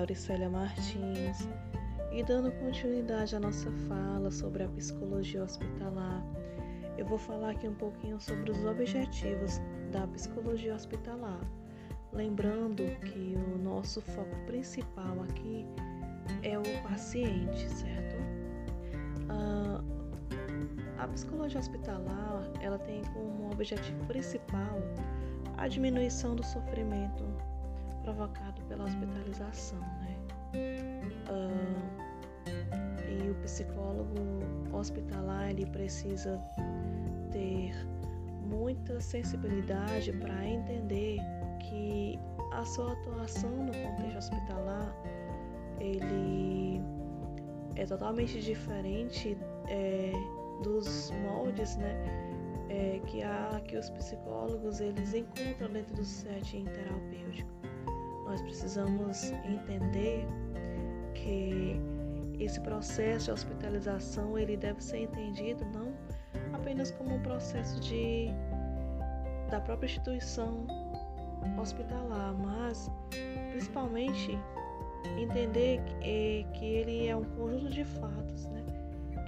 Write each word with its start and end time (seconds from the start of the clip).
Auricélia 0.00 0.48
Martins 0.48 1.46
e 2.10 2.22
dando 2.22 2.50
continuidade 2.52 3.36
à 3.36 3.40
nossa 3.40 3.70
fala 3.86 4.30
sobre 4.30 4.64
a 4.64 4.68
psicologia 4.68 5.44
hospitalar, 5.44 6.24
eu 6.96 7.04
vou 7.04 7.18
falar 7.18 7.50
aqui 7.50 7.68
um 7.68 7.74
pouquinho 7.74 8.18
sobre 8.18 8.50
os 8.50 8.64
objetivos 8.64 9.60
da 9.92 10.06
psicologia 10.06 10.74
hospitalar. 10.74 11.40
Lembrando 12.14 12.82
que 13.02 13.36
o 13.54 13.58
nosso 13.58 14.00
foco 14.00 14.34
principal 14.46 15.22
aqui 15.28 15.66
é 16.42 16.58
o 16.58 16.82
paciente, 16.82 17.68
certo? 17.68 18.16
Uh, 19.28 19.84
a 20.98 21.06
psicologia 21.08 21.60
hospitalar 21.60 22.50
ela 22.60 22.78
tem 22.78 23.02
como 23.12 23.52
objetivo 23.52 24.04
principal 24.06 24.78
a 25.58 25.68
diminuição 25.68 26.34
do 26.34 26.42
sofrimento 26.42 27.49
provocado 28.02 28.60
pela 28.62 28.84
hospitalização, 28.84 29.78
né? 29.78 30.16
Uh, 31.30 32.10
e 33.08 33.30
o 33.30 33.34
psicólogo 33.42 34.14
hospitalar 34.72 35.50
ele 35.50 35.66
precisa 35.66 36.40
ter 37.30 37.72
muita 38.48 39.00
sensibilidade 39.00 40.12
para 40.12 40.44
entender 40.44 41.18
que 41.60 42.18
a 42.52 42.64
sua 42.64 42.92
atuação 42.92 43.50
no 43.50 43.72
contexto 43.72 44.18
hospitalar 44.18 44.94
ele 45.78 46.80
é 47.76 47.86
totalmente 47.86 48.40
diferente 48.40 49.36
é, 49.68 50.12
dos 50.62 51.10
moldes, 51.22 51.76
né, 51.76 51.94
é, 52.70 53.00
que 53.06 53.22
há 53.22 53.60
que 53.66 53.76
os 53.76 53.90
psicólogos 53.90 54.80
eles 54.80 55.12
encontram 55.12 55.70
dentro 55.72 55.94
do 55.96 56.04
setting 56.04 56.64
terapêutico. 56.64 57.50
Nós 58.24 58.40
precisamos 58.42 59.32
entender 59.44 60.24
que 61.14 61.80
esse 62.38 62.60
processo 62.60 63.26
de 63.26 63.32
hospitalização 63.32 64.38
ele 64.38 64.56
deve 64.56 64.82
ser 64.82 65.00
entendido 65.00 65.64
não 65.74 65.92
apenas 66.52 66.92
como 66.92 67.16
um 67.16 67.22
processo 67.22 67.80
de 67.80 68.28
da 69.50 69.60
própria 69.60 69.86
instituição 69.86 70.64
hospitalar, 71.60 72.32
mas 72.34 72.88
principalmente 73.50 74.38
entender 75.18 75.82
que, 76.00 76.46
que 76.52 76.64
ele 76.64 77.08
é 77.08 77.16
um 77.16 77.24
conjunto 77.24 77.68
de 77.68 77.84
fatos 77.84 78.46
né, 78.46 78.64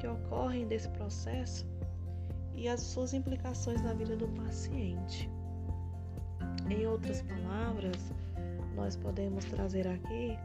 que 0.00 0.06
ocorrem 0.06 0.64
desse 0.68 0.88
processo 0.90 1.71
e 2.54 2.68
as 2.68 2.80
suas 2.80 3.12
implicações 3.12 3.82
na 3.82 3.92
vida 3.92 4.16
do 4.16 4.28
paciente. 4.28 5.30
Em 6.70 6.86
outras 6.86 7.22
palavras, 7.22 8.12
nós 8.74 8.96
podemos 8.96 9.44
trazer 9.46 9.86
aqui 9.86 10.36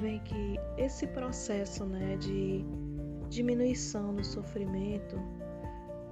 vem 0.00 0.18
que 0.20 0.58
esse 0.76 1.06
processo 1.08 1.84
né, 1.84 2.16
de 2.16 2.64
diminuição 3.28 4.14
do 4.14 4.24
sofrimento 4.24 5.16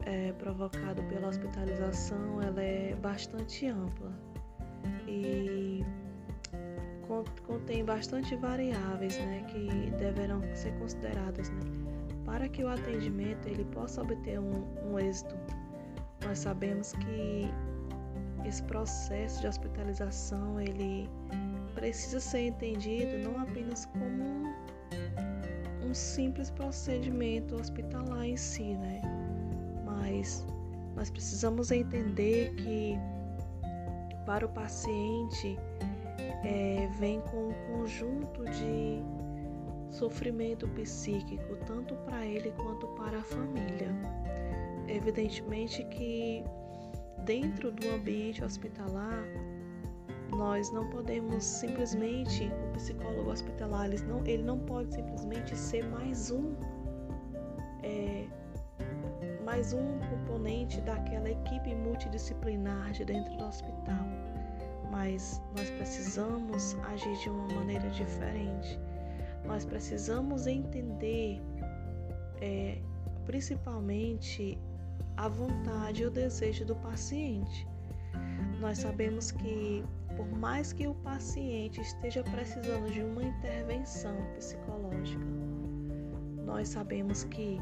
é, 0.04 0.32
provocado 0.32 1.02
pela 1.04 1.28
hospitalização 1.28 2.42
ela 2.42 2.62
é 2.62 2.94
bastante 2.96 3.66
ampla 3.66 4.12
e 5.06 5.84
contém 7.46 7.84
bastante 7.84 8.34
variáveis 8.36 9.18
né, 9.18 9.44
que 9.48 9.90
deverão 9.98 10.40
ser 10.54 10.72
consideradas 10.78 11.50
né, 11.50 11.60
para 12.24 12.48
que 12.48 12.62
o 12.62 12.68
atendimento 12.68 13.46
ele 13.48 13.64
possa 13.66 14.02
obter 14.02 14.38
um, 14.38 14.64
um 14.84 14.98
êxito. 14.98 15.34
Nós 16.24 16.38
sabemos 16.38 16.92
que 16.92 17.50
esse 18.46 18.62
processo 18.64 19.40
de 19.40 19.46
hospitalização 19.46 20.60
ele 20.60 21.08
precisa 21.74 22.20
ser 22.20 22.48
entendido 22.48 23.18
não 23.18 23.40
apenas 23.40 23.86
como 23.86 24.24
um, 25.84 25.94
simples 25.94 26.50
procedimento 26.50 27.56
hospitalar 27.56 28.24
em 28.24 28.36
si, 28.36 28.74
né? 28.74 29.00
Mas 29.84 30.46
nós 30.94 31.10
precisamos 31.10 31.70
entender 31.70 32.54
que 32.54 32.96
para 34.24 34.46
o 34.46 34.48
paciente 34.48 35.58
é, 36.44 36.88
vem 36.98 37.20
com 37.22 37.48
um 37.48 37.54
conjunto 37.72 38.44
de 38.44 39.02
sofrimento 39.92 40.66
psíquico, 40.68 41.56
tanto 41.66 41.94
para 42.06 42.26
ele 42.26 42.50
quanto 42.52 42.86
para 42.88 43.18
a 43.18 43.22
família. 43.22 43.88
Evidentemente 44.88 45.84
que 45.84 46.42
dentro 47.24 47.70
do 47.70 47.88
ambiente 47.90 48.42
hospitalar, 48.42 49.24
nós 50.30 50.72
não 50.72 50.88
podemos 50.88 51.44
simplesmente, 51.44 52.50
o 52.68 52.72
psicólogo 52.72 53.30
hospitalar, 53.30 53.86
ele 53.86 54.02
não, 54.04 54.26
ele 54.26 54.42
não 54.42 54.58
pode 54.58 54.94
simplesmente 54.94 55.56
ser 55.56 55.84
mais 55.88 56.30
um, 56.30 56.54
é, 57.82 58.26
mais 59.44 59.72
um 59.72 59.98
componente 60.10 60.80
daquela 60.80 61.30
equipe 61.30 61.74
multidisciplinar 61.74 62.92
de 62.92 63.04
dentro 63.04 63.36
do 63.36 63.44
hospital. 63.44 64.06
Mas 64.90 65.40
nós 65.56 65.70
precisamos 65.70 66.76
agir 66.92 67.16
de 67.18 67.28
uma 67.28 67.48
maneira 67.54 67.88
diferente. 67.90 68.78
Nós 69.44 69.64
precisamos 69.64 70.46
entender, 70.46 71.40
é, 72.40 72.78
principalmente, 73.26 74.58
a 75.16 75.28
vontade 75.28 76.02
e 76.02 76.06
o 76.06 76.10
desejo 76.10 76.64
do 76.64 76.76
paciente. 76.76 77.66
Nós 78.60 78.78
sabemos 78.78 79.30
que 79.30 79.84
por 80.16 80.30
mais 80.38 80.72
que 80.72 80.86
o 80.86 80.94
paciente 80.94 81.80
esteja 81.80 82.22
precisando 82.22 82.90
de 82.90 83.02
uma 83.02 83.22
intervenção 83.22 84.14
psicológica, 84.34 85.24
nós 86.44 86.68
sabemos 86.68 87.24
que 87.24 87.58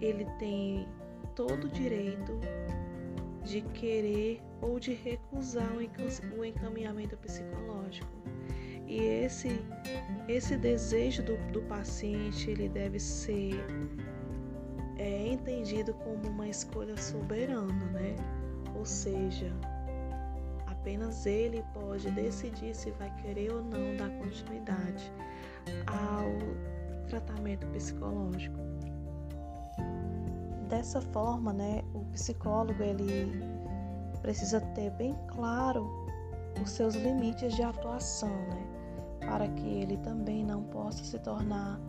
ele 0.00 0.24
tem 0.38 0.88
todo 1.34 1.64
o 1.64 1.68
direito 1.68 2.32
de 3.44 3.60
querer 3.60 4.42
ou 4.60 4.80
de 4.80 4.94
recusar 4.94 5.70
o 5.76 6.44
encaminhamento 6.44 7.16
psicológico. 7.18 8.08
E 8.86 8.98
esse, 8.98 9.60
esse 10.28 10.56
desejo 10.56 11.22
do, 11.22 11.36
do 11.52 11.62
paciente 11.62 12.50
ele 12.50 12.68
deve 12.68 12.98
ser 13.00 13.54
é, 14.98 15.28
entendido 15.28 15.94
como 15.94 16.28
uma 16.28 16.48
escolha 16.48 16.96
soberana, 16.96 17.84
né? 17.92 18.16
Ou 18.76 18.84
seja, 18.84 19.52
Apenas 20.84 21.24
ele 21.24 21.64
pode 21.72 22.10
decidir 22.10 22.76
se 22.76 22.90
vai 22.90 23.10
querer 23.22 23.50
ou 23.50 23.62
não 23.62 23.96
dar 23.96 24.10
continuidade 24.18 25.10
ao 25.86 27.06
tratamento 27.08 27.66
psicológico. 27.68 28.58
Dessa 30.68 31.00
forma, 31.00 31.54
né, 31.54 31.82
o 31.94 32.00
psicólogo 32.12 32.82
ele 32.82 33.32
precisa 34.20 34.60
ter 34.74 34.90
bem 34.90 35.16
claro 35.28 35.90
os 36.62 36.68
seus 36.68 36.94
limites 36.94 37.54
de 37.54 37.62
atuação, 37.62 38.28
né, 38.28 38.66
para 39.26 39.48
que 39.48 39.66
ele 39.66 39.96
também 39.98 40.44
não 40.44 40.62
possa 40.64 41.02
se 41.04 41.18
tornar 41.18 41.80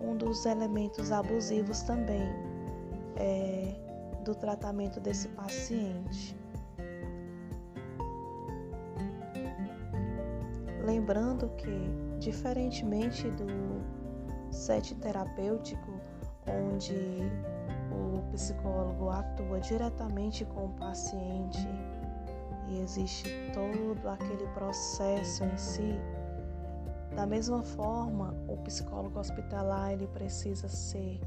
um 0.00 0.16
dos 0.16 0.46
elementos 0.46 1.10
abusivos 1.10 1.82
também 1.82 2.22
é, 3.16 3.74
do 4.24 4.34
tratamento 4.34 5.00
desse 5.00 5.28
paciente. 5.28 6.36
Lembrando 10.84 11.48
que, 11.56 11.90
diferentemente 12.18 13.28
do 13.30 13.82
set 14.52 14.94
terapêutico, 14.96 15.92
onde 16.46 17.22
o 17.90 18.22
psicólogo 18.32 19.10
atua 19.10 19.58
diretamente 19.60 20.44
com 20.44 20.66
o 20.66 20.68
paciente 20.70 21.66
e 22.68 22.80
existe 22.80 23.28
todo 23.52 24.08
aquele 24.08 24.46
processo 24.48 25.44
em 25.44 25.56
si, 25.56 25.98
da 27.14 27.26
mesma 27.26 27.62
forma, 27.62 28.34
o 28.48 28.56
psicólogo 28.58 29.18
hospitalar 29.18 29.92
ele 29.92 30.06
precisa 30.08 30.68
ser 30.68 31.20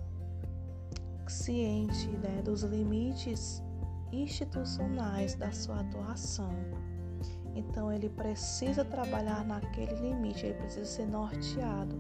ciente 1.28 2.08
né, 2.18 2.42
dos 2.44 2.64
limites 2.64 3.64
institucionais 4.12 5.36
da 5.36 5.52
sua 5.52 5.80
atuação. 5.80 6.52
Então 7.56 7.92
ele 7.92 8.10
precisa 8.10 8.86
trabalhar 8.86 9.44
naquele 9.46 9.94
limite, 9.96 10.46
ele 10.46 10.56
precisa 10.56 10.86
ser 10.86 11.08
norteado 11.08 11.96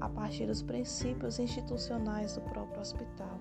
a 0.00 0.08
partir 0.08 0.46
dos 0.46 0.62
princípios 0.62 1.38
institucionais 1.38 2.34
do 2.34 2.40
próprio 2.42 2.80
hospital. 2.80 3.38